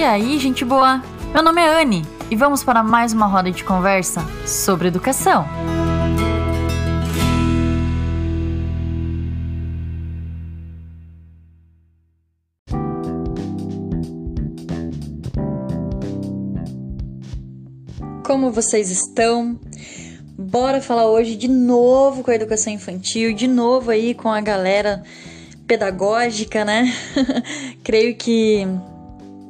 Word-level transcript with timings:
E 0.00 0.02
aí, 0.02 0.38
gente 0.38 0.64
boa? 0.64 1.04
Meu 1.30 1.42
nome 1.42 1.60
é 1.60 1.82
Anne 1.82 2.02
e 2.30 2.34
vamos 2.34 2.64
para 2.64 2.82
mais 2.82 3.12
uma 3.12 3.26
roda 3.26 3.50
de 3.50 3.62
conversa 3.62 4.22
sobre 4.46 4.88
educação. 4.88 5.44
Como 18.24 18.50
vocês 18.50 18.90
estão? 18.90 19.60
Bora 20.38 20.80
falar 20.80 21.10
hoje 21.10 21.36
de 21.36 21.46
novo 21.46 22.24
com 22.24 22.30
a 22.30 22.34
educação 22.34 22.72
infantil, 22.72 23.34
de 23.34 23.46
novo 23.46 23.90
aí 23.90 24.14
com 24.14 24.30
a 24.30 24.40
galera 24.40 25.02
pedagógica, 25.66 26.64
né? 26.64 26.90
Creio 27.84 28.16
que 28.16 28.66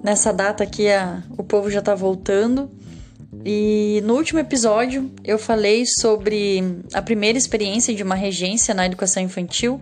nessa 0.02 0.32
data 0.32 0.64
aqui 0.64 0.88
a, 0.88 1.22
o 1.36 1.42
povo 1.42 1.70
já 1.70 1.82
tá 1.82 1.94
voltando. 1.94 2.70
E 3.44 4.02
no 4.04 4.14
último 4.14 4.38
episódio 4.38 5.10
eu 5.24 5.38
falei 5.38 5.86
sobre 5.86 6.82
a 6.92 7.00
primeira 7.00 7.38
experiência 7.38 7.94
de 7.94 8.02
uma 8.02 8.14
regência 8.14 8.74
na 8.74 8.86
educação 8.86 9.22
infantil. 9.22 9.80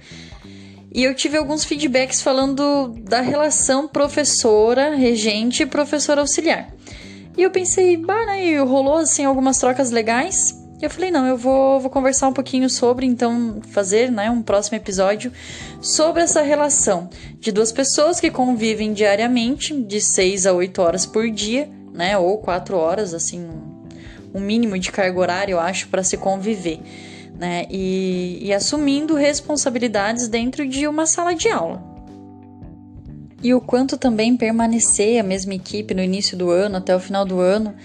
E 0.92 1.04
eu 1.04 1.14
tive 1.14 1.36
alguns 1.36 1.64
feedbacks 1.64 2.22
falando 2.22 2.94
da 3.02 3.20
relação 3.20 3.86
professora, 3.86 4.94
regente 4.94 5.62
e 5.62 5.66
professor 5.66 6.18
auxiliar. 6.18 6.72
E 7.36 7.42
eu 7.42 7.50
pensei, 7.50 7.96
bah, 7.96 8.26
né, 8.26 8.58
rolou 8.60 8.96
assim 8.96 9.24
algumas 9.24 9.58
trocas 9.58 9.90
legais. 9.90 10.54
E 10.80 10.84
eu 10.84 10.90
falei, 10.90 11.10
não, 11.10 11.26
eu 11.26 11.36
vou, 11.36 11.80
vou 11.80 11.90
conversar 11.90 12.28
um 12.28 12.32
pouquinho 12.32 12.70
sobre, 12.70 13.04
então, 13.04 13.60
fazer 13.70 14.12
né, 14.12 14.30
um 14.30 14.40
próximo 14.40 14.76
episódio 14.76 15.32
sobre 15.80 16.22
essa 16.22 16.40
relação 16.40 17.10
de 17.40 17.50
duas 17.50 17.72
pessoas 17.72 18.20
que 18.20 18.30
convivem 18.30 18.92
diariamente, 18.92 19.74
de 19.74 20.00
6 20.00 20.46
a 20.46 20.52
8 20.52 20.80
horas 20.80 21.04
por 21.04 21.28
dia, 21.30 21.68
né? 21.92 22.16
Ou 22.16 22.38
4 22.38 22.76
horas, 22.76 23.12
assim, 23.12 23.44
um 24.32 24.38
mínimo 24.38 24.78
de 24.78 24.92
carga 24.92 25.18
horária, 25.18 25.52
eu 25.52 25.58
acho, 25.58 25.88
para 25.88 26.04
se 26.04 26.16
conviver. 26.16 26.78
Né, 27.36 27.66
e, 27.70 28.38
e 28.42 28.52
assumindo 28.52 29.14
responsabilidades 29.14 30.26
dentro 30.26 30.66
de 30.66 30.88
uma 30.88 31.06
sala 31.06 31.36
de 31.36 31.48
aula. 31.48 31.80
E 33.40 33.54
o 33.54 33.60
quanto 33.60 33.96
também 33.96 34.36
permanecer 34.36 35.20
a 35.20 35.22
mesma 35.22 35.54
equipe 35.54 35.94
no 35.94 36.02
início 36.02 36.36
do 36.36 36.50
ano 36.50 36.78
até 36.78 36.96
o 36.96 36.98
final 36.98 37.24
do 37.24 37.38
ano 37.38 37.76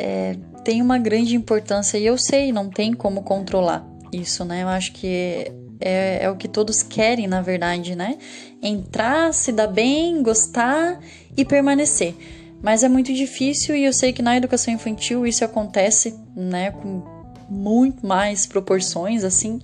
é, 0.00 0.36
tem 0.64 0.80
uma 0.80 0.98
grande 0.98 1.36
importância 1.36 1.98
e 1.98 2.06
eu 2.06 2.16
sei, 2.16 2.52
não 2.52 2.70
tem 2.70 2.94
como 2.94 3.22
controlar 3.22 3.86
isso, 4.12 4.44
né? 4.44 4.62
Eu 4.62 4.68
acho 4.68 4.92
que 4.92 5.52
é, 5.80 6.24
é 6.24 6.30
o 6.30 6.36
que 6.36 6.48
todos 6.48 6.82
querem, 6.82 7.26
na 7.26 7.42
verdade, 7.42 7.94
né? 7.94 8.16
Entrar, 8.62 9.32
se 9.34 9.52
dar 9.52 9.66
bem, 9.66 10.22
gostar 10.22 10.98
e 11.36 11.44
permanecer. 11.44 12.14
Mas 12.62 12.82
é 12.82 12.88
muito 12.88 13.12
difícil 13.12 13.74
e 13.74 13.84
eu 13.84 13.92
sei 13.92 14.12
que 14.12 14.22
na 14.22 14.36
educação 14.36 14.72
infantil 14.72 15.26
isso 15.26 15.44
acontece, 15.44 16.18
né? 16.34 16.70
Com 16.70 17.02
muito 17.48 18.06
mais 18.06 18.46
proporções, 18.46 19.22
assim. 19.22 19.60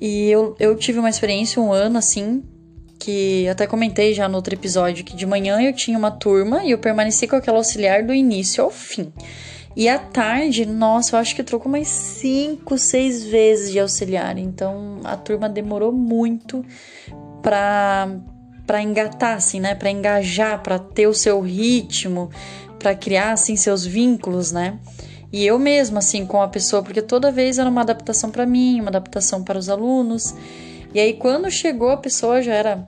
E 0.00 0.28
eu, 0.28 0.56
eu 0.58 0.76
tive 0.76 0.98
uma 0.98 1.10
experiência 1.10 1.60
um 1.60 1.72
ano, 1.72 1.98
assim, 1.98 2.42
que 2.98 3.48
até 3.48 3.66
comentei 3.66 4.12
já 4.12 4.28
no 4.28 4.36
outro 4.36 4.54
episódio, 4.54 5.04
que 5.04 5.14
de 5.14 5.24
manhã 5.26 5.60
eu 5.60 5.72
tinha 5.72 5.96
uma 5.96 6.10
turma 6.10 6.64
e 6.64 6.70
eu 6.72 6.78
permaneci 6.78 7.26
com 7.26 7.36
aquela 7.36 7.58
auxiliar 7.58 8.02
do 8.02 8.12
início 8.12 8.62
ao 8.64 8.70
fim. 8.70 9.12
E 9.76 9.88
à 9.88 9.96
tarde, 9.96 10.66
nossa, 10.66 11.14
eu 11.14 11.20
acho 11.20 11.36
que 11.36 11.42
trocou 11.44 11.70
umas 11.70 11.86
5, 11.86 12.76
6 12.76 13.24
vezes 13.24 13.70
de 13.70 13.78
auxiliar. 13.78 14.36
Então 14.36 15.00
a 15.04 15.16
turma 15.16 15.48
demorou 15.48 15.92
muito 15.92 16.64
para 17.42 18.08
para 18.66 18.82
engatar 18.82 19.34
assim, 19.34 19.60
né? 19.60 19.74
Para 19.74 19.90
engajar, 19.90 20.62
para 20.62 20.78
ter 20.78 21.06
o 21.06 21.14
seu 21.14 21.40
ritmo, 21.40 22.28
para 22.78 22.94
criar 22.94 23.32
assim 23.32 23.56
seus 23.56 23.86
vínculos, 23.86 24.52
né? 24.52 24.78
E 25.32 25.46
eu 25.46 25.58
mesma 25.58 26.00
assim 26.00 26.26
com 26.26 26.42
a 26.42 26.48
pessoa, 26.48 26.82
porque 26.82 27.00
toda 27.00 27.32
vez 27.32 27.58
era 27.58 27.70
uma 27.70 27.80
adaptação 27.80 28.30
para 28.30 28.44
mim, 28.44 28.80
uma 28.80 28.90
adaptação 28.90 29.42
para 29.42 29.58
os 29.58 29.70
alunos. 29.70 30.34
E 30.92 31.00
aí 31.00 31.14
quando 31.14 31.50
chegou 31.50 31.90
a 31.90 31.96
pessoa 31.96 32.42
já 32.42 32.52
era 32.52 32.84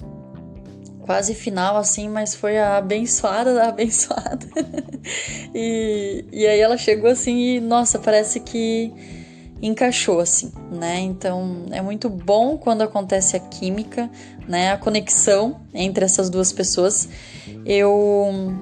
quase 1.11 1.35
final, 1.35 1.77
assim, 1.77 2.09
mas 2.09 2.37
foi 2.37 2.57
a 2.57 2.77
abençoada 2.77 3.53
da 3.53 3.67
abençoada. 3.67 4.47
e, 5.53 6.25
e 6.31 6.47
aí 6.47 6.61
ela 6.61 6.77
chegou 6.77 7.11
assim 7.11 7.57
e, 7.57 7.61
nossa, 7.61 7.99
parece 7.99 8.39
que 8.39 8.93
encaixou, 9.61 10.21
assim, 10.21 10.53
né? 10.71 11.01
Então 11.01 11.67
é 11.73 11.83
muito 11.83 12.09
bom 12.09 12.57
quando 12.57 12.83
acontece 12.83 13.35
a 13.37 13.41
química, 13.41 14.09
né? 14.47 14.71
A 14.71 14.77
conexão 14.77 15.61
entre 15.75 16.05
essas 16.05 16.31
duas 16.31 16.53
pessoas. 16.53 17.09
Eu 17.67 18.55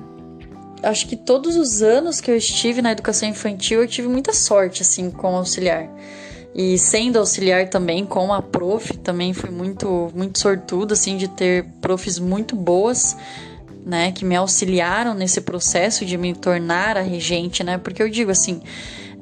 acho 0.83 1.07
que 1.07 1.17
todos 1.17 1.55
os 1.55 1.83
anos 1.83 2.19
que 2.19 2.31
eu 2.31 2.37
estive 2.37 2.81
na 2.81 2.93
educação 2.93 3.29
infantil 3.29 3.83
eu 3.83 3.87
tive 3.87 4.09
muita 4.09 4.33
sorte, 4.33 4.81
assim, 4.81 5.11
com 5.11 5.37
auxiliar. 5.37 5.87
E 6.55 6.79
sendo 6.79 7.19
auxiliar 7.19 7.69
também 7.69 8.05
com 8.05 8.33
a 8.33 8.43
prof, 8.43 8.97
também 8.99 9.33
fui 9.33 9.51
muito, 9.51 10.11
muito 10.15 10.39
sortuda, 10.39 10.95
assim, 10.95 11.17
de 11.17 11.29
ter 11.29 11.65
profs 11.81 12.19
muito 12.19 12.57
boas, 12.57 13.17
né, 13.85 14.13
que 14.13 14.25
me 14.25 14.35
auxiliaram 14.35 15.15
nesse 15.15 15.41
processo 15.41 16.05
de 16.05 16.17
me 16.19 16.35
tornar 16.35 16.97
a 16.97 17.01
regente, 17.01 17.63
né, 17.63 17.79
porque 17.79 18.03
eu 18.03 18.09
digo 18.09 18.31
assim, 18.31 18.61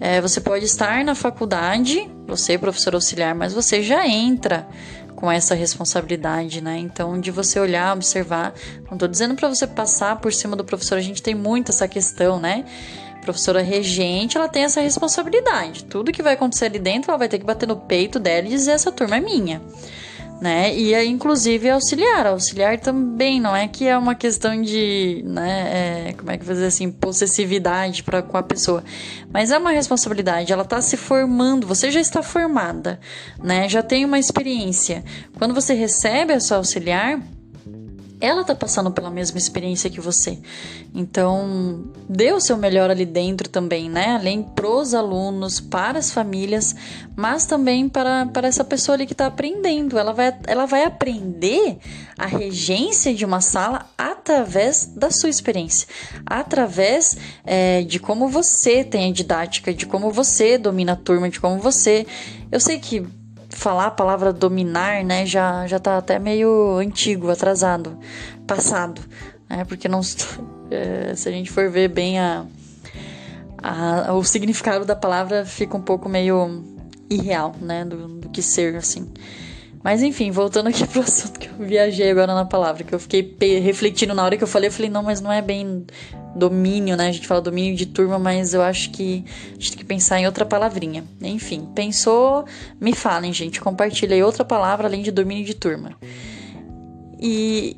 é, 0.00 0.20
você 0.20 0.40
pode 0.40 0.64
estar 0.64 1.04
na 1.04 1.14
faculdade, 1.14 2.08
você 2.26 2.58
professor 2.58 2.94
auxiliar, 2.94 3.34
mas 3.34 3.52
você 3.52 3.82
já 3.82 4.06
entra 4.06 4.66
com 5.16 5.32
essa 5.32 5.54
responsabilidade, 5.54 6.60
né? 6.60 6.78
Então, 6.78 7.18
de 7.18 7.30
você 7.30 7.58
olhar, 7.58 7.94
observar. 7.94 8.52
Não 8.88 8.98
tô 8.98 9.08
dizendo 9.08 9.34
para 9.34 9.48
você 9.48 9.66
passar 9.66 10.20
por 10.20 10.32
cima 10.32 10.54
do 10.54 10.62
professor, 10.62 10.98
a 10.98 11.00
gente 11.00 11.22
tem 11.22 11.34
muito 11.34 11.70
essa 11.70 11.88
questão, 11.88 12.38
né? 12.38 12.66
Professora 13.26 13.60
regente, 13.60 14.36
ela 14.36 14.48
tem 14.48 14.62
essa 14.62 14.80
responsabilidade. 14.80 15.84
Tudo 15.84 16.12
que 16.12 16.22
vai 16.22 16.34
acontecer 16.34 16.66
ali 16.66 16.78
dentro, 16.78 17.10
ela 17.10 17.18
vai 17.18 17.28
ter 17.28 17.38
que 17.38 17.44
bater 17.44 17.66
no 17.66 17.76
peito 17.76 18.18
dela 18.20 18.46
e 18.46 18.50
dizer 18.50 18.70
essa 18.70 18.92
turma 18.92 19.16
é 19.16 19.20
minha. 19.20 19.60
Né? 20.40 20.74
E 20.76 20.94
aí, 20.94 21.08
inclusive, 21.08 21.68
auxiliar. 21.70 22.26
Auxiliar 22.26 22.78
também 22.78 23.40
não 23.40 23.56
é 23.56 23.66
que 23.66 23.86
é 23.88 23.96
uma 23.96 24.14
questão 24.14 24.60
de, 24.60 25.22
né, 25.26 26.08
é, 26.08 26.12
como 26.12 26.30
é 26.30 26.36
que 26.36 26.44
fazer 26.44 26.66
assim, 26.66 26.90
possessividade 26.90 28.02
para 28.02 28.22
com 28.22 28.36
a 28.36 28.42
pessoa, 28.42 28.84
mas 29.32 29.50
é 29.50 29.56
uma 29.58 29.70
responsabilidade. 29.70 30.52
Ela 30.52 30.62
está 30.62 30.80
se 30.82 30.96
formando, 30.96 31.66
você 31.66 31.90
já 31.90 32.00
está 32.00 32.22
formada, 32.22 33.00
né? 33.42 33.66
Já 33.66 33.82
tem 33.82 34.04
uma 34.04 34.18
experiência. 34.18 35.02
Quando 35.38 35.54
você 35.54 35.72
recebe 35.72 36.34
a 36.34 36.40
sua 36.40 36.58
auxiliar, 36.58 37.18
ela 38.20 38.44
tá 38.44 38.54
passando 38.54 38.90
pela 38.90 39.10
mesma 39.10 39.38
experiência 39.38 39.90
que 39.90 40.00
você. 40.00 40.38
Então, 40.94 41.84
dê 42.08 42.32
o 42.32 42.40
seu 42.40 42.56
melhor 42.56 42.90
ali 42.90 43.04
dentro 43.04 43.48
também, 43.48 43.90
né? 43.90 44.16
Além 44.16 44.42
pros 44.42 44.94
alunos, 44.94 45.60
para 45.60 45.98
as 45.98 46.10
famílias, 46.10 46.74
mas 47.14 47.44
também 47.44 47.88
para, 47.88 48.26
para 48.26 48.48
essa 48.48 48.64
pessoa 48.64 48.94
ali 48.94 49.06
que 49.06 49.12
está 49.12 49.26
aprendendo. 49.26 49.98
Ela 49.98 50.12
vai, 50.12 50.34
ela 50.46 50.66
vai 50.66 50.84
aprender 50.84 51.78
a 52.18 52.26
regência 52.26 53.14
de 53.14 53.24
uma 53.24 53.40
sala 53.40 53.86
através 53.98 54.86
da 54.86 55.10
sua 55.10 55.28
experiência, 55.28 55.86
através 56.24 57.16
é, 57.44 57.82
de 57.82 57.98
como 57.98 58.28
você 58.28 58.82
tem 58.82 59.10
a 59.10 59.12
didática, 59.12 59.74
de 59.74 59.84
como 59.84 60.10
você 60.10 60.56
domina 60.56 60.92
a 60.92 60.96
turma, 60.96 61.28
de 61.28 61.38
como 61.38 61.58
você. 61.58 62.06
Eu 62.50 62.60
sei 62.60 62.78
que 62.78 63.06
falar 63.56 63.86
a 63.86 63.90
palavra 63.90 64.32
dominar, 64.32 65.02
né, 65.04 65.24
já, 65.24 65.66
já 65.66 65.78
tá 65.78 65.96
até 65.98 66.18
meio 66.18 66.76
antigo, 66.76 67.30
atrasado, 67.30 67.98
passado, 68.46 69.00
né, 69.48 69.64
porque 69.64 69.88
não, 69.88 70.00
é, 70.70 71.14
se 71.14 71.28
a 71.28 71.32
gente 71.32 71.50
for 71.50 71.70
ver 71.70 71.88
bem 71.88 72.18
a, 72.20 72.44
a, 73.62 74.12
o 74.12 74.22
significado 74.22 74.84
da 74.84 74.94
palavra 74.94 75.44
fica 75.44 75.76
um 75.76 75.80
pouco 75.80 76.08
meio 76.08 76.64
irreal, 77.08 77.54
né, 77.60 77.84
do, 77.84 78.08
do 78.08 78.28
que 78.28 78.42
ser, 78.42 78.76
assim. 78.76 79.10
Mas 79.82 80.02
enfim, 80.02 80.30
voltando 80.30 80.68
aqui 80.68 80.84
pro 80.88 81.00
assunto 81.00 81.38
que 81.38 81.48
eu 81.48 81.66
viajei 81.66 82.10
agora 82.10 82.34
na 82.34 82.44
palavra, 82.44 82.84
que 82.84 82.94
eu 82.94 82.98
fiquei 82.98 83.36
refletindo 83.60 84.14
na 84.14 84.24
hora 84.24 84.36
que 84.36 84.44
eu 84.44 84.48
falei, 84.48 84.68
eu 84.68 84.72
falei, 84.72 84.90
não, 84.90 85.02
mas 85.02 85.20
não 85.20 85.32
é 85.32 85.40
bem 85.40 85.86
domínio, 86.36 86.96
né? 86.96 87.08
A 87.08 87.12
gente 87.12 87.26
fala 87.26 87.40
domínio 87.40 87.74
de 87.74 87.86
turma, 87.86 88.18
mas 88.18 88.54
eu 88.54 88.62
acho 88.62 88.90
que 88.90 89.24
a 89.48 89.52
gente 89.54 89.70
tem 89.70 89.78
que 89.78 89.84
pensar 89.84 90.20
em 90.20 90.26
outra 90.26 90.44
palavrinha. 90.44 91.04
Enfim, 91.20 91.68
pensou, 91.74 92.44
me 92.80 92.94
falem, 92.94 93.32
gente. 93.32 93.60
Compartilhei 93.60 94.22
outra 94.22 94.44
palavra 94.44 94.86
além 94.86 95.02
de 95.02 95.10
domínio 95.10 95.44
de 95.44 95.54
turma. 95.54 95.96
E. 97.18 97.76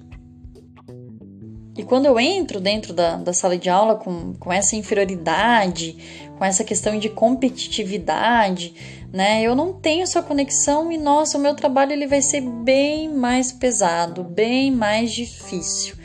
E 1.77 1.85
quando 1.85 2.07
eu 2.07 2.19
entro 2.19 2.59
dentro 2.59 2.93
da, 2.93 3.17
da 3.19 3.33
sala 3.33 3.57
de 3.57 3.71
aula 3.71 3.95
com, 3.95 4.35
com 4.35 4.53
essa 4.53 4.75
inferioridade, 4.75 5.97
com 6.37 6.45
essa 6.45 6.65
questão 6.65 6.99
de 6.99 7.09
competitividade, 7.09 8.75
né? 9.13 9.43
Eu 9.43 9.55
não 9.55 9.73
tenho 9.73 10.03
essa 10.03 10.21
conexão 10.21 10.91
e 10.91 10.99
nossa, 10.99 11.39
o 11.39 11.41
meu 11.41 11.55
trabalho 11.55 11.93
ele 11.93 12.09
vai 12.09 12.21
ser 12.21 12.41
bem 12.41 13.09
mais 13.09 13.53
pesado, 13.53 14.25
bem 14.25 14.73
mais 14.73 15.13
difícil 15.13 15.98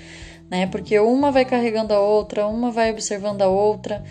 né? 0.54 0.68
Porque 0.68 1.00
uma 1.00 1.32
vai 1.32 1.46
carregando 1.46 1.96
a 1.96 2.00
outra, 2.00 2.46
uma 2.46 2.70
vai 2.70 2.92
observando 2.92 3.42
a 3.42 3.48
outra. 3.48 4.04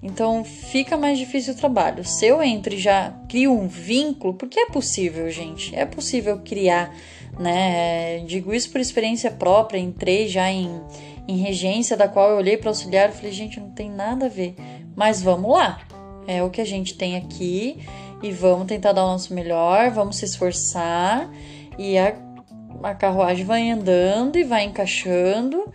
Então 0.00 0.44
fica 0.44 0.96
mais 0.96 1.18
difícil 1.18 1.54
o 1.54 1.56
trabalho. 1.56 2.04
Se 2.04 2.24
eu 2.24 2.40
entro 2.40 2.72
e 2.72 2.78
já 2.78 3.12
crio 3.28 3.52
um 3.52 3.66
vínculo, 3.66 4.34
porque 4.34 4.60
é 4.60 4.66
possível, 4.66 5.28
gente, 5.28 5.74
é 5.74 5.84
possível 5.84 6.38
criar, 6.38 6.94
né? 7.36 8.20
Digo 8.20 8.54
isso 8.54 8.70
por 8.70 8.80
experiência 8.80 9.28
própria, 9.28 9.80
entrei 9.80 10.28
já 10.28 10.48
em, 10.48 10.80
em 11.26 11.38
regência, 11.38 11.96
da 11.96 12.06
qual 12.06 12.30
eu 12.30 12.36
olhei 12.36 12.56
para 12.56 12.70
auxiliar 12.70 13.08
e 13.08 13.12
falei, 13.12 13.32
gente, 13.32 13.58
não 13.58 13.70
tem 13.70 13.90
nada 13.90 14.26
a 14.26 14.28
ver. 14.28 14.54
Mas 14.94 15.20
vamos 15.20 15.50
lá. 15.50 15.80
É 16.28 16.44
o 16.44 16.50
que 16.50 16.60
a 16.60 16.64
gente 16.64 16.94
tem 16.94 17.16
aqui 17.16 17.82
e 18.22 18.30
vamos 18.30 18.68
tentar 18.68 18.92
dar 18.92 19.02
o 19.04 19.08
nosso 19.08 19.34
melhor, 19.34 19.90
vamos 19.90 20.18
se 20.18 20.26
esforçar 20.26 21.28
e 21.76 21.98
a, 21.98 22.14
a 22.82 22.94
carruagem 22.94 23.44
vai 23.44 23.70
andando 23.70 24.38
e 24.38 24.44
vai 24.44 24.64
encaixando 24.64 25.72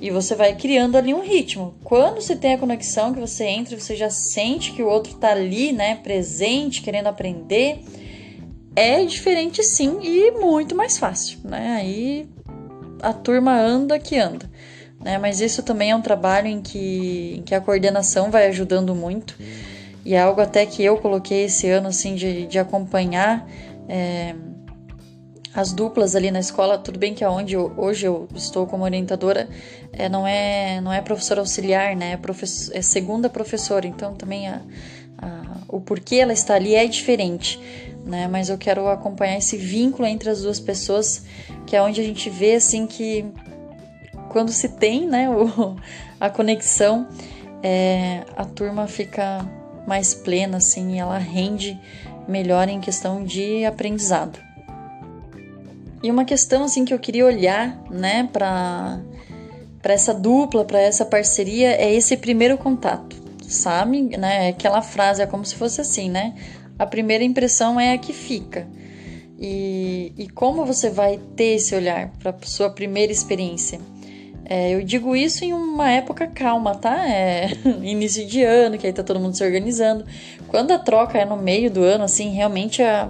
e 0.00 0.10
você 0.10 0.34
vai 0.34 0.54
criando 0.54 0.96
ali 0.96 1.12
um 1.12 1.22
ritmo. 1.22 1.74
Quando 1.84 2.20
você 2.20 2.34
tem 2.34 2.54
a 2.54 2.58
conexão 2.58 3.12
que 3.12 3.20
você 3.20 3.44
entra, 3.44 3.78
você 3.78 3.94
já 3.94 4.08
sente 4.08 4.72
que 4.72 4.82
o 4.82 4.88
outro 4.88 5.14
tá 5.14 5.30
ali, 5.30 5.72
né, 5.72 5.96
presente, 5.96 6.80
querendo 6.80 7.08
aprender, 7.08 7.84
é 8.74 9.04
diferente 9.04 9.62
sim 9.62 9.98
e 10.02 10.30
muito 10.32 10.74
mais 10.74 10.96
fácil, 10.96 11.38
né? 11.44 11.76
Aí 11.78 12.28
a 13.02 13.12
turma 13.12 13.58
anda 13.58 13.98
que 13.98 14.16
anda. 14.16 14.48
Né? 14.98 15.18
Mas 15.18 15.40
isso 15.40 15.62
também 15.62 15.90
é 15.90 15.96
um 15.96 16.02
trabalho 16.02 16.46
em 16.46 16.60
que, 16.60 17.36
em 17.38 17.42
que 17.42 17.54
a 17.54 17.60
coordenação 17.60 18.30
vai 18.30 18.46
ajudando 18.46 18.94
muito. 18.94 19.36
E 20.04 20.14
é 20.14 20.20
algo 20.20 20.40
até 20.40 20.64
que 20.64 20.82
eu 20.82 20.96
coloquei 20.98 21.44
esse 21.44 21.68
ano, 21.68 21.88
assim, 21.88 22.14
de, 22.14 22.46
de 22.46 22.58
acompanhar 22.58 23.46
é, 23.88 24.34
as 25.54 25.72
duplas 25.72 26.14
ali 26.14 26.30
na 26.30 26.40
escola. 26.40 26.78
Tudo 26.78 26.98
bem 26.98 27.14
que 27.14 27.24
aonde 27.24 27.56
hoje 27.56 28.06
eu 28.06 28.28
estou 28.34 28.66
como 28.66 28.84
orientadora 28.84 29.48
é, 29.92 30.08
não 30.08 30.26
é 30.26 30.80
não 30.80 30.92
é 30.92 31.00
professora 31.00 31.40
auxiliar, 31.40 31.96
né? 31.96 32.12
É, 32.12 32.16
professor, 32.16 32.76
é 32.76 32.82
segunda 32.82 33.28
professora. 33.28 33.86
Então 33.86 34.14
também 34.14 34.48
a, 34.48 34.60
a, 35.18 35.42
o 35.68 35.80
porquê 35.80 36.16
ela 36.16 36.32
está 36.32 36.54
ali 36.54 36.74
é 36.74 36.86
diferente. 36.86 37.60
Né? 38.04 38.26
Mas 38.28 38.48
eu 38.48 38.56
quero 38.56 38.88
acompanhar 38.88 39.36
esse 39.36 39.56
vínculo 39.56 40.08
entre 40.08 40.30
as 40.30 40.42
duas 40.42 40.58
pessoas, 40.58 41.24
que 41.66 41.76
é 41.76 41.82
onde 41.82 42.00
a 42.00 42.04
gente 42.04 42.30
vê 42.30 42.54
assim 42.54 42.86
que 42.86 43.26
quando 44.30 44.50
se 44.52 44.68
tem 44.68 45.06
né, 45.06 45.28
o, 45.28 45.76
a 46.18 46.30
conexão, 46.30 47.06
é, 47.62 48.24
a 48.36 48.44
turma 48.44 48.86
fica 48.86 49.46
mais 49.86 50.14
plena, 50.14 50.58
assim, 50.58 50.94
e 50.94 50.98
ela 50.98 51.18
rende 51.18 51.78
melhor 52.28 52.68
em 52.68 52.80
questão 52.80 53.24
de 53.24 53.64
aprendizado. 53.64 54.38
E 56.02 56.10
uma 56.10 56.24
questão 56.24 56.64
assim 56.64 56.84
que 56.84 56.94
eu 56.94 56.98
queria 56.98 57.26
olhar, 57.26 57.82
né, 57.90 58.28
para 58.32 59.00
para 59.82 59.94
essa 59.94 60.12
dupla, 60.12 60.62
para 60.62 60.78
essa 60.78 61.06
parceria 61.06 61.70
é 61.70 61.90
esse 61.90 62.14
primeiro 62.14 62.58
contato, 62.58 63.16
sabe? 63.48 64.02
Né? 64.18 64.48
Aquela 64.48 64.82
frase 64.82 65.22
é 65.22 65.26
como 65.26 65.42
se 65.42 65.54
fosse 65.54 65.80
assim, 65.80 66.10
né? 66.10 66.34
A 66.78 66.84
primeira 66.84 67.24
impressão 67.24 67.80
é 67.80 67.94
a 67.94 67.98
que 67.98 68.12
fica. 68.12 68.68
E, 69.38 70.12
e 70.18 70.28
como 70.28 70.66
você 70.66 70.90
vai 70.90 71.18
ter 71.34 71.54
esse 71.54 71.74
olhar 71.74 72.10
para 72.18 72.36
sua 72.42 72.68
primeira 72.68 73.10
experiência? 73.10 73.80
É, 74.44 74.74
eu 74.74 74.82
digo 74.82 75.16
isso 75.16 75.44
em 75.44 75.52
uma 75.54 75.90
época 75.90 76.26
calma, 76.26 76.74
tá? 76.74 77.08
É 77.08 77.48
início 77.80 78.26
de 78.26 78.42
ano, 78.42 78.76
que 78.76 78.86
aí 78.86 78.92
tá 78.92 79.02
todo 79.02 79.18
mundo 79.18 79.34
se 79.34 79.42
organizando. 79.42 80.04
Quando 80.48 80.72
a 80.72 80.78
troca 80.78 81.16
é 81.16 81.24
no 81.24 81.38
meio 81.38 81.70
do 81.70 81.82
ano, 81.82 82.04
assim, 82.04 82.30
realmente 82.32 82.82
a, 82.82 83.08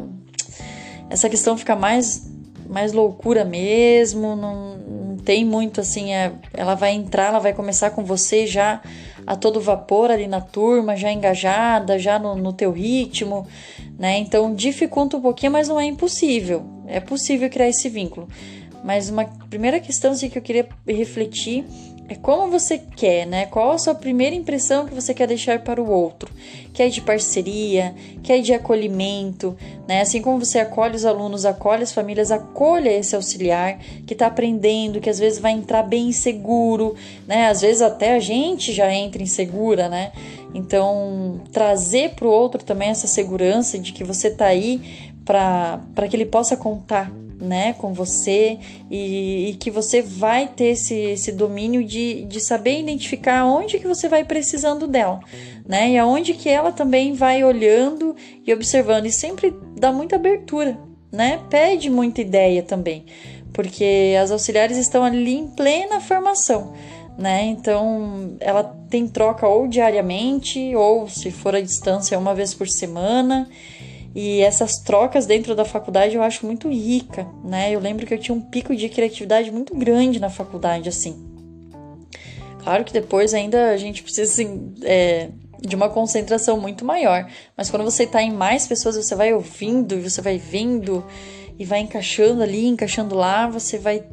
essa 1.09 1.29
questão 1.29 1.57
fica 1.57 1.75
mais, 1.75 2.30
mais 2.71 2.93
loucura 2.93 3.45
mesmo, 3.45 4.37
não, 4.37 4.77
não 4.77 5.17
tem 5.17 5.45
muito 5.45 5.81
assim, 5.81 6.15
é, 6.15 6.33
ela 6.55 6.77
vai 6.77 6.93
entrar, 6.93 7.27
ela 7.27 7.41
vai 7.41 7.53
começar 7.53 7.91
com 7.91 8.05
você 8.05 8.47
já 8.47 8.81
a 9.27 9.35
todo 9.35 9.61
vapor 9.61 10.11
ali 10.11 10.27
na 10.29 10.41
turma, 10.41 10.97
já 10.97 11.13
engajada, 11.13 11.99
já 11.99 12.19
no, 12.19 12.37
no 12.37 12.53
teu 12.53 12.71
ritmo, 12.71 13.47
né? 13.99 14.19
Então 14.19 14.55
dificulta 14.55 15.17
um 15.17 15.21
pouquinho, 15.21 15.53
mas 15.53 15.69
não 15.69 15.79
é 15.79 15.85
impossível. 15.85 16.65
É 16.87 17.01
possível 17.01 17.51
criar 17.51 17.69
esse 17.69 17.89
vínculo. 17.89 18.29
Mas 18.83 19.11
uma 19.11 19.25
primeira 19.51 19.79
questão 19.79 20.13
assim, 20.13 20.31
que 20.31 20.39
eu 20.39 20.43
queria 20.43 20.69
refletir 20.87 21.65
é 22.11 22.17
como 22.17 22.51
você 22.51 22.77
quer, 22.77 23.25
né? 23.25 23.47
Qual 23.47 23.71
a 23.71 23.79
sua 23.79 23.95
primeira 23.95 24.35
impressão 24.35 24.85
que 24.85 24.93
você 24.93 25.15
quer 25.15 25.29
deixar 25.29 25.61
para 25.61 25.81
o 25.81 25.89
outro? 25.89 26.29
Quer 26.75 26.89
de 26.89 27.01
parceria, 27.01 27.95
quer 28.21 28.43
de 28.43 28.53
acolhimento, 28.53 29.57
né? 29.87 30.01
Assim 30.01 30.21
como 30.21 30.45
você 30.45 30.59
acolhe 30.59 30.97
os 30.97 31.05
alunos, 31.05 31.47
acolhe 31.47 31.85
as 31.85 31.93
famílias, 31.93 32.33
acolha 32.33 32.91
esse 32.91 33.15
auxiliar 33.15 33.79
que 34.09 34.13
está 34.13 34.27
aprendendo, 34.27 35.01
que 35.01 35.09
às 35.09 35.21
vezes 35.21 35.39
vai 35.39 35.53
entrar 35.53 35.85
bem 35.85 36.09
inseguro, 36.09 36.97
né? 37.29 37.47
Às 37.47 37.61
vezes 37.61 37.81
até 37.81 38.17
a 38.17 38.19
gente 38.19 38.73
já 38.73 38.93
entra 38.93 39.23
insegura, 39.23 39.89
né? 39.89 40.11
Então, 40.53 41.41
trazer 41.53 42.17
para 42.17 42.27
o 42.27 42.31
outro 42.33 42.65
também 42.65 42.89
essa 42.89 43.07
segurança 43.07 43.79
de 43.79 43.93
que 43.93 44.03
você 44.03 44.27
está 44.27 44.47
aí 44.47 45.09
para 45.25 46.09
que 46.11 46.17
ele 46.17 46.27
possa 46.27 46.57
contar 46.57 47.09
né, 47.41 47.73
com 47.73 47.93
você 47.93 48.59
e, 48.91 49.51
e, 49.51 49.55
que 49.55 49.71
você 49.71 50.03
vai 50.03 50.47
ter 50.47 50.73
esse, 50.73 50.95
esse 50.95 51.33
domínio 51.33 51.83
de, 51.85 52.25
de 52.25 52.41
saber 52.41 52.81
identificar 52.81 53.47
onde 53.47 53.79
que 53.79 53.87
você 53.87 54.09
vai 54.09 54.25
precisando 54.25 54.87
dela, 54.87 55.21
né, 55.67 55.91
e 55.91 55.99
aonde 55.99 56.35
que 56.35 56.49
ela 56.49 56.71
também 56.71 57.15
vai 57.15 57.43
olhando 57.43 58.15
e 58.47 58.53
observando 58.53 59.07
e 59.07 59.13
sempre 59.13 59.55
dá 59.77 59.91
muita 59.91 60.17
abertura, 60.17 60.79
né, 61.11 61.41
pede 61.49 61.89
muita 61.89 62.21
ideia 62.21 62.63
também, 62.63 63.07
porque 63.53 64.15
as 64.21 64.31
auxiliares 64.31 64.77
estão 64.77 65.03
ali 65.03 65.35
em 65.35 65.49
plena 65.49 66.01
formação, 66.01 66.75
né? 67.19 67.45
Então 67.45 68.37
ela 68.41 68.65
tem 68.89 69.07
troca 69.07 69.47
ou 69.47 69.69
diariamente 69.69 70.75
ou 70.75 71.07
se 71.07 71.31
for 71.31 71.55
à 71.55 71.61
distância 71.61 72.19
uma 72.19 72.35
vez 72.35 72.55
por 72.55 72.67
semana 72.67 73.47
e 74.15 74.41
essas 74.41 74.79
trocas 74.79 75.25
dentro 75.27 75.55
da 75.55 75.65
faculdade 75.65 76.17
eu 76.17 76.23
acho 76.23 76.45
muito 76.45 76.69
rica, 76.69 77.27
né? 77.45 77.71
Eu 77.71 77.79
lembro 77.79 78.07
que 78.07 78.15
eu 78.15 78.19
tinha 78.19 78.35
um 78.35 78.41
pico 78.41 78.75
de 78.75 78.89
criatividade 78.89 79.51
muito 79.51 79.75
grande 79.75 80.19
na 80.19 80.29
faculdade, 80.29 80.89
assim. 80.89 81.27
Claro 82.63 82.85
que 82.85 82.93
depois 82.93 83.33
ainda 83.33 83.71
a 83.71 83.77
gente 83.77 84.03
precisa 84.03 84.31
assim, 84.31 84.75
é, 84.83 85.29
de 85.61 85.77
uma 85.77 85.89
concentração 85.89 86.61
muito 86.61 86.85
maior. 86.85 87.27
Mas 87.57 87.71
quando 87.71 87.85
você 87.85 88.03
está 88.03 88.21
em 88.23 88.33
mais 88.33 88.67
pessoas, 88.67 88.97
você 88.97 89.15
vai 89.15 89.33
ouvindo 89.33 89.95
e 89.95 90.03
você 90.03 90.21
vai 90.21 90.39
vendo 90.39 91.05
e 91.59 91.65
vai 91.65 91.81
encaixando 91.81 92.43
ali, 92.43 92.67
encaixando 92.67 93.15
lá, 93.15 93.47
você 93.47 93.79
vai. 93.79 94.05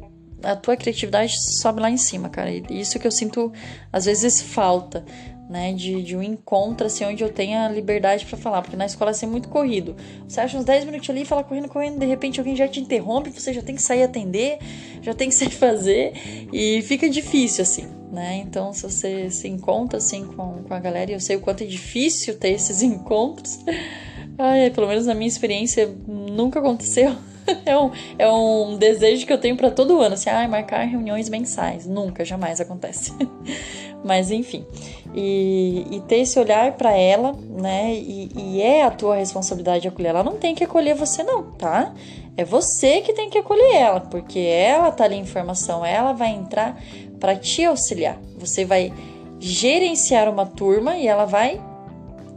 A 0.42 0.54
tua 0.54 0.76
criatividade 0.76 1.34
sobe 1.58 1.80
lá 1.80 1.90
em 1.90 1.96
cima, 1.96 2.28
cara. 2.28 2.50
E 2.50 2.64
isso 2.70 2.98
que 3.00 3.06
eu 3.06 3.10
sinto 3.10 3.52
às 3.92 4.04
vezes 4.04 4.40
falta 4.40 5.04
né, 5.48 5.72
de, 5.72 6.02
de 6.02 6.16
um 6.16 6.22
encontro 6.22 6.86
assim 6.86 7.04
onde 7.04 7.24
eu 7.24 7.32
tenha 7.32 7.68
liberdade 7.68 8.26
para 8.26 8.36
falar, 8.36 8.62
porque 8.62 8.76
na 8.76 8.86
escola 8.86 9.10
é 9.12 9.14
ser 9.14 9.26
muito 9.26 9.48
corrido. 9.48 9.96
Você 10.28 10.40
acha 10.40 10.58
uns 10.58 10.64
10 10.64 10.84
minutos 10.84 11.08
ali, 11.08 11.24
fala 11.24 11.42
correndo, 11.42 11.68
correndo, 11.68 11.98
de 11.98 12.06
repente 12.06 12.38
alguém 12.38 12.54
já 12.54 12.68
te 12.68 12.80
interrompe, 12.80 13.30
você 13.30 13.52
já 13.52 13.62
tem 13.62 13.74
que 13.74 13.82
sair 13.82 14.02
atender, 14.02 14.58
já 15.00 15.14
tem 15.14 15.28
que 15.28 15.34
sair 15.34 15.50
fazer 15.52 16.12
e 16.52 16.82
fica 16.82 17.08
difícil 17.08 17.62
assim, 17.62 17.86
né? 18.12 18.36
Então, 18.44 18.72
se 18.72 18.82
você 18.82 19.30
se 19.30 19.48
encontra 19.48 19.98
assim 19.98 20.26
com, 20.26 20.62
com 20.64 20.74
a 20.74 20.78
galera, 20.78 21.10
e 21.10 21.14
eu 21.14 21.20
sei 21.20 21.36
o 21.36 21.40
quanto 21.40 21.62
é 21.62 21.66
difícil 21.66 22.38
ter 22.38 22.50
esses 22.50 22.82
encontros. 22.82 23.58
Ai, 24.36 24.70
pelo 24.70 24.86
menos 24.86 25.06
na 25.06 25.14
minha 25.14 25.28
experiência 25.28 25.92
nunca 26.06 26.60
aconteceu. 26.60 27.16
é, 27.64 27.78
um, 27.78 27.90
é 28.18 28.30
um 28.30 28.76
desejo 28.76 29.26
que 29.26 29.32
eu 29.32 29.38
tenho 29.38 29.56
para 29.56 29.70
todo 29.70 30.00
ano, 30.00 30.14
assim, 30.14 30.30
ah, 30.30 30.46
marcar 30.48 30.84
reuniões 30.84 31.28
mensais. 31.28 31.86
Nunca, 31.86 32.24
jamais 32.24 32.60
acontece. 32.60 33.12
Mas 34.04 34.30
enfim. 34.30 34.64
E, 35.14 35.86
e, 35.90 36.00
ter 36.02 36.18
esse 36.18 36.38
olhar 36.38 36.72
para 36.72 36.92
ela, 36.92 37.34
né? 37.50 37.92
E, 37.94 38.30
e, 38.36 38.62
é 38.62 38.84
a 38.84 38.90
tua 38.90 39.16
responsabilidade 39.16 39.88
acolher. 39.88 40.10
Ela 40.10 40.22
não 40.22 40.36
tem 40.36 40.54
que 40.54 40.64
acolher 40.64 40.94
você, 40.94 41.22
não, 41.22 41.42
tá? 41.52 41.92
É 42.36 42.44
você 42.44 43.00
que 43.00 43.12
tem 43.12 43.28
que 43.28 43.38
acolher 43.38 43.74
ela, 43.74 44.00
porque 44.00 44.38
ela 44.38 44.92
tá 44.92 45.04
ali 45.04 45.16
em 45.16 45.26
formação, 45.26 45.84
ela 45.84 46.12
vai 46.12 46.30
entrar 46.30 46.80
para 47.18 47.34
te 47.34 47.64
auxiliar. 47.64 48.18
Você 48.38 48.64
vai 48.64 48.92
gerenciar 49.40 50.28
uma 50.28 50.46
turma 50.46 50.96
e 50.96 51.08
ela 51.08 51.24
vai 51.24 51.60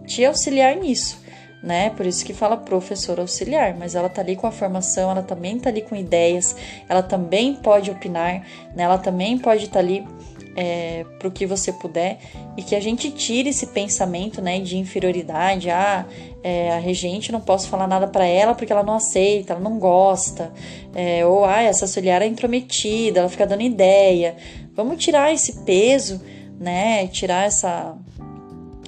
te 0.08 0.25
auxiliar 0.25 0.75
nisso 0.75 1.22
né? 1.62 1.91
Por 1.91 2.06
isso 2.06 2.25
que 2.25 2.34
fala 2.34 2.58
professor 2.58 3.20
auxiliar, 3.20 3.75
mas 3.77 3.94
ela 3.94 4.10
tá 4.10 4.22
ali 4.22 4.36
com 4.36 4.48
a 4.48 4.51
formação, 4.51 5.12
ela 5.12 5.22
também 5.22 5.60
tá 5.60 5.70
ali 5.70 5.82
com 5.82 5.96
ideias, 5.96 6.56
ela 6.89 7.03
também 7.03 7.53
pode 7.56 7.91
opinar, 7.91 8.44
né? 8.75 8.84
Ela 8.84 8.98
também 8.98 9.38
pode 9.38 9.65
estar 9.65 9.74
tá 9.74 9.80
ali 9.80 10.06
é, 10.55 11.05
para 11.17 11.27
o 11.27 11.31
que 11.31 11.46
você 11.46 11.72
puder 11.72 12.20
e 12.58 12.63
que 12.63 12.75
a 12.75 12.79
gente 12.79 13.12
tire 13.12 13.50
esse 13.50 13.67
pensamento 13.67 14.41
né, 14.41 14.60
de 14.60 14.77
inferioridade. 14.77 15.70
Ah, 15.70 16.05
é, 16.43 16.72
a 16.72 16.79
regente 16.79 17.31
não 17.31 17.39
posso 17.39 17.67
falar 17.70 17.88
nada 17.88 18.08
para 18.08 18.25
ela 18.25 18.53
porque 18.53 18.72
ela 18.72 18.84
não 18.84 18.96
aceita, 18.96 19.53
ela 19.53 19.62
não 19.62 19.79
gosta. 19.79 20.51
É, 20.93 21.25
ou 21.25 21.46
ah, 21.46 21.62
essa 21.62 21.86
auxiliar 21.86 22.22
é 22.22 22.27
intrometida, 22.27 23.20
ela 23.20 23.29
fica 23.29 23.46
dando 23.46 23.62
ideia. 23.62 24.36
Vamos 24.75 25.03
tirar 25.03 25.34
esse 25.34 25.63
peso, 25.63 26.22
né? 26.60 27.08
Tirar 27.08 27.46
essa 27.46 27.98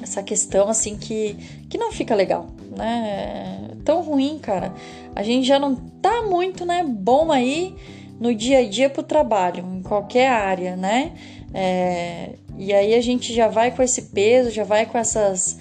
essa 0.01 0.21
questão 0.21 0.67
assim 0.67 0.97
que, 0.97 1.33
que 1.69 1.77
não 1.77 1.91
fica 1.93 2.13
legal, 2.13 2.47
né? 2.75 3.69
É 3.71 3.73
tão 3.83 4.01
ruim, 4.01 4.39
cara. 4.39 4.73
A 5.15 5.23
gente 5.23 5.45
já 5.45 5.59
não 5.59 5.75
tá 5.75 6.23
muito, 6.23 6.65
né, 6.65 6.83
bom 6.83 7.31
aí 7.31 7.75
no 8.19 8.33
dia 8.33 8.59
a 8.59 8.67
dia 8.67 8.89
pro 8.89 9.03
trabalho, 9.03 9.65
em 9.65 9.81
qualquer 9.81 10.29
área, 10.29 10.75
né? 10.75 11.11
É, 11.53 12.31
e 12.57 12.73
aí 12.73 12.95
a 12.95 13.01
gente 13.01 13.33
já 13.33 13.47
vai 13.47 13.71
com 13.71 13.83
esse 13.83 14.03
peso, 14.03 14.49
já 14.49 14.63
vai 14.63 14.85
com 14.85 14.97
essas 14.97 15.57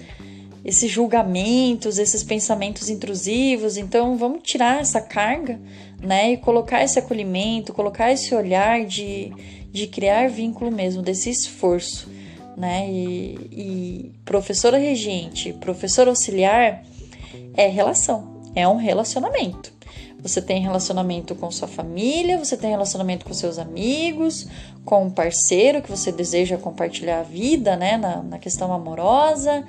esses 0.65 0.89
julgamentos, 0.89 1.97
esses 1.97 2.23
pensamentos 2.23 2.89
intrusivos. 2.89 3.75
Então, 3.75 4.15
vamos 4.17 4.41
tirar 4.43 4.79
essa 4.79 5.01
carga, 5.01 5.59
né? 6.01 6.31
E 6.31 6.37
colocar 6.37 6.83
esse 6.83 6.97
acolhimento, 6.97 7.73
colocar 7.73 8.11
esse 8.11 8.33
olhar 8.33 8.85
de, 8.85 9.33
de 9.71 9.87
criar 9.87 10.29
vínculo 10.29 10.71
mesmo, 10.71 11.01
desse 11.01 11.29
esforço, 11.29 12.09
né? 12.55 12.89
E, 12.89 13.37
e 13.51 14.11
professora 14.23 14.77
regente, 14.77 15.51
professor 15.53 16.07
auxiliar 16.07 16.83
é 17.55 17.67
relação, 17.67 18.41
é 18.55 18.67
um 18.67 18.77
relacionamento. 18.77 19.72
Você 20.23 20.41
tem 20.41 20.61
relacionamento 20.61 21.35
com 21.35 21.51
sua 21.51 21.67
família, 21.67 22.37
você 22.37 22.55
tem 22.55 22.69
relacionamento 22.69 23.25
com 23.25 23.33
seus 23.33 23.59
amigos, 23.59 24.47
com 24.85 25.03
um 25.03 25.09
parceiro 25.09 25.81
que 25.81 25.91
você 25.91 26.13
deseja 26.13 26.57
compartilhar 26.57 27.19
a 27.19 27.23
vida, 27.23 27.75
né? 27.75 27.97
Na, 27.97 28.23
na 28.23 28.39
questão 28.39 28.71
amorosa. 28.71 29.65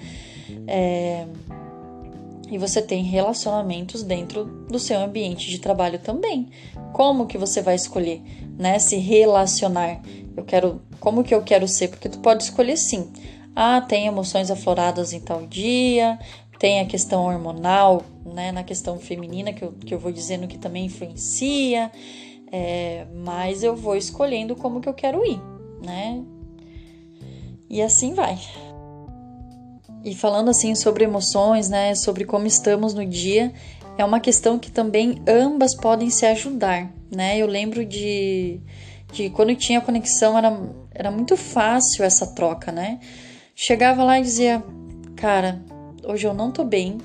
É, 0.68 1.26
e 2.48 2.56
você 2.56 2.80
tem 2.80 3.02
relacionamentos 3.02 4.04
dentro 4.04 4.44
do 4.44 4.78
seu 4.78 5.00
ambiente 5.00 5.50
de 5.50 5.58
trabalho 5.58 5.98
também. 5.98 6.48
Como 6.92 7.26
que 7.26 7.36
você 7.36 7.60
vai 7.60 7.74
escolher, 7.74 8.22
né? 8.56 8.78
Se 8.78 8.96
relacionar. 8.96 10.00
Eu 10.36 10.44
quero, 10.44 10.80
como 11.00 11.24
que 11.24 11.34
eu 11.34 11.42
quero 11.42 11.66
ser? 11.66 11.88
Porque 11.88 12.08
tu 12.08 12.20
pode 12.20 12.44
escolher 12.44 12.76
sim. 12.76 13.10
Ah, 13.56 13.80
tem 13.80 14.06
emoções 14.06 14.50
afloradas 14.52 15.12
em 15.12 15.20
tal 15.20 15.46
dia, 15.46 16.18
tem 16.58 16.80
a 16.80 16.86
questão 16.86 17.24
hormonal, 17.24 18.02
né, 18.24 18.52
na 18.52 18.62
questão 18.62 18.98
feminina, 18.98 19.52
que 19.52 19.64
eu, 19.64 19.72
que 19.72 19.94
eu 19.94 19.98
vou 19.98 20.12
dizendo 20.12 20.46
que 20.46 20.58
também 20.58 20.86
influencia, 20.86 21.90
é, 22.50 23.06
mas 23.14 23.62
eu 23.62 23.74
vou 23.74 23.96
escolhendo 23.96 24.54
como 24.54 24.80
que 24.80 24.88
eu 24.88 24.94
quero 24.94 25.24
ir, 25.24 25.40
né? 25.82 26.22
E 27.68 27.82
assim 27.82 28.14
vai. 28.14 28.38
E 30.04 30.14
falando 30.14 30.50
assim 30.50 30.74
sobre 30.74 31.04
emoções, 31.04 31.68
né, 31.68 31.94
sobre 31.94 32.24
como 32.24 32.46
estamos 32.46 32.94
no 32.94 33.04
dia, 33.04 33.52
é 33.96 34.04
uma 34.04 34.20
questão 34.20 34.58
que 34.58 34.70
também 34.70 35.22
ambas 35.26 35.74
podem 35.74 36.10
se 36.10 36.26
ajudar, 36.26 36.92
né? 37.10 37.38
Eu 37.38 37.46
lembro 37.46 37.84
de, 37.84 38.60
de 39.12 39.30
quando 39.30 39.54
tinha 39.54 39.80
conexão 39.80 40.36
era, 40.36 40.56
era 40.92 41.10
muito 41.10 41.36
fácil 41.36 42.04
essa 42.04 42.26
troca, 42.34 42.70
né? 42.70 43.00
Chegava 43.54 44.02
lá 44.02 44.18
e 44.18 44.22
dizia, 44.22 44.62
cara, 45.16 45.62
hoje 46.06 46.26
eu 46.26 46.34
não 46.34 46.50
tô 46.50 46.64
bem, 46.64 46.98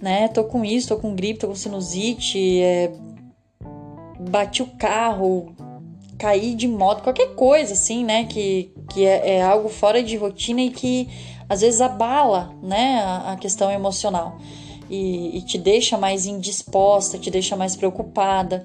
né? 0.00 0.28
Tô 0.28 0.44
com 0.44 0.64
isso, 0.64 0.88
tô 0.88 0.96
com 0.96 1.14
gripe, 1.14 1.40
tô 1.40 1.48
com 1.48 1.54
sinusite, 1.54 2.60
é, 2.60 2.92
bati 4.20 4.62
o 4.62 4.66
carro, 4.78 5.54
caí 6.18 6.54
de 6.54 6.68
moto, 6.68 7.02
qualquer 7.02 7.34
coisa 7.34 7.72
assim, 7.72 8.04
né? 8.04 8.24
Que, 8.24 8.72
que 8.90 9.04
é, 9.04 9.36
é 9.36 9.42
algo 9.42 9.68
fora 9.68 10.02
de 10.02 10.16
rotina 10.16 10.60
e 10.60 10.70
que 10.70 11.08
às 11.48 11.60
vezes 11.60 11.80
abala, 11.80 12.54
né, 12.62 13.00
a, 13.04 13.32
a 13.32 13.36
questão 13.36 13.70
emocional. 13.70 14.38
E, 14.88 15.38
e, 15.38 15.42
te 15.42 15.56
deixa 15.56 15.96
mais 15.96 16.26
indisposta, 16.26 17.18
te 17.18 17.30
deixa 17.30 17.56
mais 17.56 17.74
preocupada. 17.74 18.62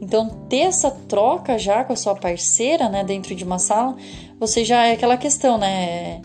Então, 0.00 0.28
ter 0.48 0.60
essa 0.60 0.90
troca 0.90 1.58
já 1.58 1.82
com 1.82 1.94
a 1.94 1.96
sua 1.96 2.14
parceira, 2.14 2.90
né, 2.90 3.02
dentro 3.02 3.34
de 3.34 3.42
uma 3.42 3.58
sala, 3.58 3.96
você 4.38 4.64
já 4.64 4.86
é 4.86 4.92
aquela 4.92 5.16
questão, 5.16 5.56
né? 5.56 6.20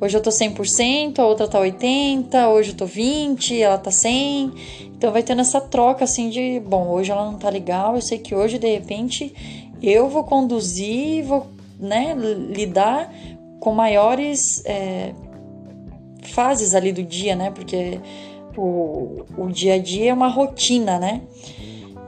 Hoje 0.00 0.16
eu 0.16 0.22
tô 0.22 0.30
100%, 0.30 1.18
a 1.18 1.26
outra 1.26 1.46
tá 1.46 1.60
80, 1.60 2.48
hoje 2.48 2.70
eu 2.70 2.76
tô 2.76 2.86
20, 2.86 3.60
ela 3.60 3.76
tá 3.76 3.90
100. 3.90 4.52
Então 4.96 5.12
vai 5.12 5.22
tendo 5.22 5.42
essa 5.42 5.60
troca 5.60 6.04
assim 6.04 6.30
de, 6.30 6.58
bom, 6.60 6.88
hoje 6.88 7.10
ela 7.10 7.26
não 7.26 7.38
tá 7.38 7.50
legal, 7.50 7.96
eu 7.96 8.00
sei 8.00 8.18
que 8.18 8.34
hoje 8.34 8.58
de 8.58 8.66
repente 8.66 9.34
eu 9.82 10.08
vou 10.08 10.24
conduzir, 10.24 11.24
vou, 11.24 11.46
né, 11.78 12.14
lidar 12.14 13.12
com 13.60 13.74
maiores 13.74 14.64
é, 14.64 15.12
fases 16.22 16.74
ali 16.74 16.92
do 16.92 17.02
dia, 17.02 17.36
né? 17.36 17.50
Porque 17.50 18.00
o, 18.56 19.24
o 19.36 19.48
dia 19.48 19.74
a 19.74 19.78
dia 19.78 20.10
é 20.10 20.14
uma 20.14 20.28
rotina, 20.28 20.98
né? 20.98 21.20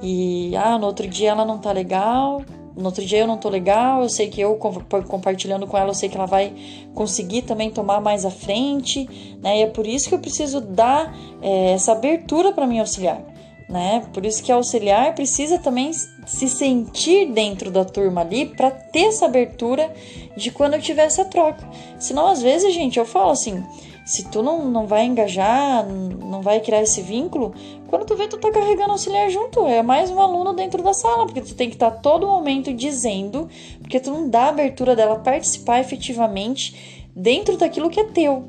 E 0.02 0.56
ah, 0.56 0.78
no 0.78 0.86
outro 0.86 1.06
dia 1.06 1.30
ela 1.30 1.44
não 1.44 1.58
tá 1.58 1.70
legal, 1.72 2.42
no 2.76 2.86
outro 2.86 3.04
dia 3.04 3.20
eu 3.20 3.26
não 3.26 3.36
tô 3.36 3.48
legal, 3.48 4.02
eu 4.02 4.08
sei 4.08 4.28
que 4.28 4.40
eu 4.40 4.56
compartilhando 4.56 5.66
com 5.66 5.76
ela, 5.76 5.90
eu 5.90 5.94
sei 5.94 6.08
que 6.08 6.16
ela 6.16 6.26
vai 6.26 6.52
conseguir 6.94 7.42
também 7.42 7.70
tomar 7.70 8.00
mais 8.00 8.24
à 8.24 8.30
frente, 8.30 9.36
né? 9.42 9.58
E 9.58 9.62
é 9.62 9.66
por 9.66 9.86
isso 9.86 10.08
que 10.08 10.14
eu 10.14 10.18
preciso 10.18 10.60
dar 10.60 11.14
é, 11.40 11.72
essa 11.72 11.92
abertura 11.92 12.52
para 12.52 12.66
mim 12.66 12.78
auxiliar, 12.78 13.22
né? 13.68 14.02
Por 14.12 14.24
isso 14.24 14.42
que 14.42 14.52
auxiliar 14.52 15.14
precisa 15.14 15.58
também 15.58 15.92
se 15.92 16.48
sentir 16.48 17.26
dentro 17.32 17.70
da 17.70 17.84
turma 17.84 18.20
ali 18.20 18.46
para 18.46 18.70
ter 18.70 19.06
essa 19.06 19.26
abertura 19.26 19.92
de 20.36 20.50
quando 20.50 20.74
eu 20.74 20.80
tiver 20.80 21.04
essa 21.04 21.24
troca. 21.24 21.68
Senão, 21.98 22.28
às 22.28 22.42
vezes, 22.42 22.72
gente, 22.74 22.98
eu 22.98 23.04
falo 23.04 23.30
assim, 23.30 23.62
se 24.04 24.28
tu 24.30 24.42
não, 24.42 24.64
não 24.70 24.86
vai 24.86 25.04
engajar, 25.04 25.86
não 25.86 26.42
vai 26.42 26.60
criar 26.60 26.82
esse 26.82 27.00
vínculo, 27.02 27.54
quando 27.88 28.06
tu 28.06 28.16
vê, 28.16 28.26
tu 28.26 28.38
tá 28.38 28.50
carregando 28.50 28.92
auxiliar 28.92 29.30
junto. 29.30 29.66
É 29.66 29.82
mais 29.82 30.10
um 30.10 30.20
aluno 30.20 30.52
dentro 30.52 30.82
da 30.82 30.92
sala, 30.92 31.26
porque 31.26 31.40
tu 31.40 31.54
tem 31.54 31.68
que 31.68 31.76
estar 31.76 31.90
tá 31.90 31.98
todo 31.98 32.26
momento 32.26 32.72
dizendo, 32.72 33.48
porque 33.80 34.00
tu 34.00 34.10
não 34.10 34.28
dá 34.28 34.48
abertura 34.48 34.96
dela 34.96 35.16
participar 35.16 35.80
efetivamente 35.80 37.06
dentro 37.14 37.56
daquilo 37.56 37.90
que 37.90 38.00
é 38.00 38.04
teu. 38.04 38.44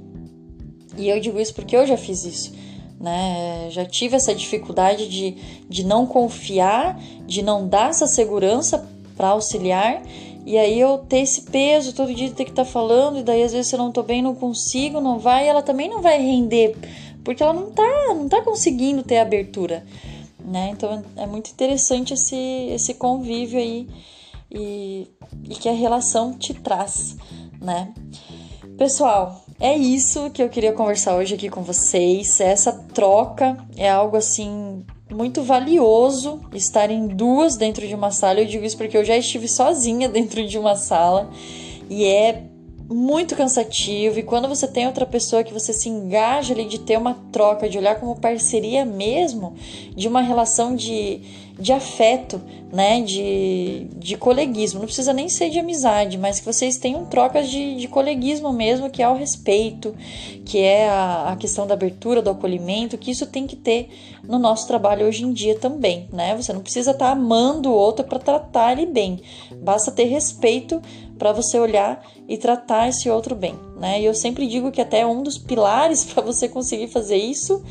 E 0.97 1.09
eu 1.09 1.19
digo 1.19 1.39
isso 1.39 1.53
porque 1.53 1.75
eu 1.75 1.85
já 1.85 1.97
fiz 1.97 2.23
isso. 2.23 2.62
Né? 3.03 3.67
Já 3.69 3.85
tive 3.85 4.15
essa 4.15 4.33
dificuldade 4.33 5.09
de, 5.09 5.35
de 5.67 5.85
não 5.85 6.07
confiar, 6.07 6.97
de 7.27 7.41
não 7.41 7.67
dar 7.67 7.89
essa 7.89 8.07
segurança 8.07 8.87
para 9.17 9.27
auxiliar 9.29 10.01
e 10.45 10.57
aí 10.57 10.79
eu 10.79 10.97
ter 10.97 11.19
esse 11.19 11.43
peso 11.43 11.93
todo 11.93 12.13
dia 12.13 12.29
ter 12.31 12.43
que 12.43 12.51
estar 12.51 12.65
tá 12.65 12.69
falando, 12.69 13.19
e 13.19 13.23
daí 13.23 13.43
às 13.43 13.53
vezes 13.53 13.71
eu 13.71 13.79
não 13.79 13.91
tô 13.91 14.03
bem, 14.03 14.21
não 14.21 14.35
consigo, 14.35 14.99
não 14.99 15.17
vai, 15.17 15.47
ela 15.47 15.61
também 15.61 15.89
não 15.89 16.01
vai 16.01 16.21
render, 16.21 16.75
porque 17.23 17.41
ela 17.41 17.53
não 17.53 17.71
tá, 17.71 18.13
não 18.13 18.27
tá 18.27 18.41
conseguindo 18.41 19.03
ter 19.03 19.19
abertura, 19.19 19.85
né? 20.43 20.69
Então 20.71 21.03
é 21.15 21.25
muito 21.25 21.49
interessante 21.49 22.13
esse, 22.13 22.35
esse 22.35 22.93
convívio 22.95 23.57
aí 23.57 23.87
e, 24.51 25.07
e 25.49 25.55
que 25.55 25.69
a 25.69 25.73
relação 25.73 26.33
te 26.33 26.53
traz, 26.53 27.15
né? 27.61 27.93
Pessoal, 28.77 29.42
é 29.59 29.77
isso 29.77 30.29
que 30.31 30.41
eu 30.41 30.49
queria 30.49 30.73
conversar 30.73 31.15
hoje 31.15 31.35
aqui 31.35 31.49
com 31.49 31.61
vocês. 31.61 32.39
Essa 32.39 32.71
troca 32.71 33.57
é 33.77 33.89
algo 33.89 34.17
assim 34.17 34.83
muito 35.11 35.43
valioso 35.43 36.41
estar 36.53 36.89
em 36.89 37.07
duas 37.07 37.55
dentro 37.55 37.87
de 37.87 37.95
uma 37.95 38.11
sala. 38.11 38.41
Eu 38.41 38.45
digo 38.45 38.65
isso 38.65 38.77
porque 38.77 38.97
eu 38.97 39.05
já 39.05 39.15
estive 39.15 39.47
sozinha 39.47 40.09
dentro 40.09 40.45
de 40.45 40.57
uma 40.57 40.75
sala 40.75 41.29
e 41.89 42.05
é 42.05 42.43
muito 42.89 43.35
cansativo. 43.35 44.19
E 44.19 44.23
quando 44.23 44.47
você 44.47 44.67
tem 44.67 44.87
outra 44.87 45.05
pessoa 45.05 45.43
que 45.43 45.53
você 45.53 45.71
se 45.71 45.87
engaja 45.87 46.53
ali 46.53 46.65
de 46.65 46.79
ter 46.79 46.97
uma 46.97 47.13
troca, 47.31 47.69
de 47.69 47.77
olhar 47.77 47.99
como 47.99 48.19
parceria 48.19 48.83
mesmo, 48.83 49.55
de 49.95 50.07
uma 50.07 50.21
relação 50.21 50.75
de 50.75 51.21
de 51.59 51.71
afeto, 51.71 52.41
né? 52.71 53.01
De, 53.01 53.87
de 53.95 54.17
coleguismo. 54.17 54.79
Não 54.79 54.87
precisa 54.87 55.13
nem 55.13 55.29
ser 55.29 55.49
de 55.49 55.59
amizade, 55.59 56.17
mas 56.17 56.39
que 56.39 56.45
vocês 56.45 56.77
tenham 56.77 57.05
trocas 57.05 57.49
de, 57.49 57.75
de 57.75 57.87
coleguismo 57.87 58.51
mesmo, 58.51 58.89
que 58.89 59.01
é 59.01 59.09
o 59.09 59.15
respeito, 59.15 59.95
que 60.45 60.59
é 60.59 60.89
a, 60.89 61.31
a 61.31 61.35
questão 61.35 61.67
da 61.67 61.73
abertura, 61.73 62.21
do 62.21 62.29
acolhimento, 62.29 62.97
que 62.97 63.11
isso 63.11 63.27
tem 63.27 63.45
que 63.45 63.55
ter 63.55 63.89
no 64.23 64.39
nosso 64.39 64.67
trabalho 64.67 65.05
hoje 65.05 65.23
em 65.23 65.33
dia 65.33 65.57
também, 65.57 66.07
né? 66.11 66.35
Você 66.35 66.53
não 66.53 66.61
precisa 66.61 66.91
estar 66.91 67.07
tá 67.07 67.11
amando 67.11 67.69
o 67.69 67.73
outro 67.73 68.05
para 68.05 68.19
tratar 68.19 68.71
ele 68.71 68.85
bem, 68.85 69.21
basta 69.61 69.91
ter 69.91 70.05
respeito 70.05 70.81
para 71.17 71.31
você 71.31 71.59
olhar 71.59 72.03
e 72.27 72.37
tratar 72.37 72.87
esse 72.87 73.09
outro 73.09 73.35
bem, 73.35 73.55
né? 73.75 74.01
E 74.01 74.05
eu 74.05 74.13
sempre 74.13 74.47
digo 74.47 74.71
que 74.71 74.81
até 74.81 75.05
um 75.05 75.23
dos 75.23 75.37
pilares 75.37 76.03
para 76.11 76.23
você 76.23 76.47
conseguir 76.47 76.87
fazer 76.87 77.17
isso 77.17 77.63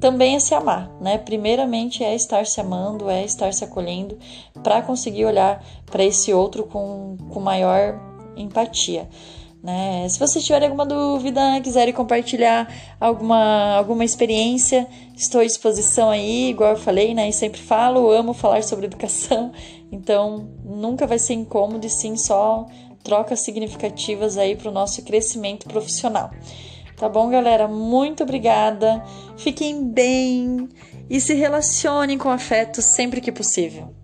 também 0.00 0.36
é 0.36 0.40
se 0.40 0.54
amar, 0.54 0.90
né? 1.00 1.18
Primeiramente 1.18 2.04
é 2.04 2.14
estar 2.14 2.46
se 2.46 2.60
amando, 2.60 3.10
é 3.10 3.24
estar 3.24 3.52
se 3.52 3.64
acolhendo 3.64 4.18
para 4.62 4.82
conseguir 4.82 5.24
olhar 5.24 5.64
para 5.86 6.04
esse 6.04 6.32
outro 6.32 6.64
com, 6.64 7.16
com 7.30 7.40
maior 7.40 8.00
empatia. 8.36 9.08
Né? 9.62 10.08
Se 10.08 10.20
vocês 10.20 10.44
tiverem 10.44 10.68
alguma 10.68 10.86
dúvida, 10.86 11.60
quiserem 11.60 11.92
compartilhar 11.92 12.72
alguma, 13.00 13.74
alguma 13.76 14.04
experiência, 14.04 14.86
estou 15.16 15.40
à 15.40 15.44
disposição 15.44 16.10
aí, 16.10 16.50
igual 16.50 16.70
eu 16.70 16.76
falei, 16.76 17.12
né? 17.12 17.28
E 17.28 17.32
sempre 17.32 17.60
falo, 17.60 18.08
amo 18.10 18.32
falar 18.32 18.62
sobre 18.62 18.86
educação, 18.86 19.50
então 19.90 20.48
nunca 20.64 21.06
vai 21.08 21.18
ser 21.18 21.34
incômodo 21.34 21.84
e 21.84 21.90
sim 21.90 22.16
só 22.16 22.66
trocas 23.08 23.40
significativas 23.40 24.36
aí 24.36 24.54
para 24.54 24.68
o 24.68 24.72
nosso 24.72 25.02
crescimento 25.02 25.66
profissional. 25.66 26.30
Tá 26.94 27.08
bom, 27.08 27.30
galera? 27.30 27.66
Muito 27.66 28.22
obrigada. 28.22 29.02
Fiquem 29.38 29.82
bem 29.82 30.68
e 31.08 31.18
se 31.18 31.32
relacionem 31.32 32.18
com 32.18 32.28
afeto 32.28 32.82
sempre 32.82 33.22
que 33.22 33.32
possível. 33.32 33.97